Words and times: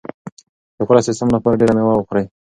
د 0.77 0.79
غوره 0.87 1.01
سیستم 1.07 1.27
لپاره 1.35 1.59
ډېره 1.59 1.73
مېوه 1.75 1.93
وخورئ. 1.95 2.25